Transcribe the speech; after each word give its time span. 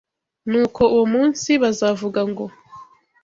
Nuko 0.49 0.81
uwo 0.93 1.05
munsi 1.13 1.49
bazavuga 1.63 2.21
ngo 2.29 2.45